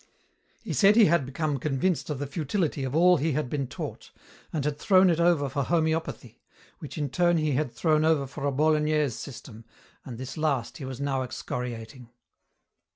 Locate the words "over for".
5.19-5.61, 8.03-8.47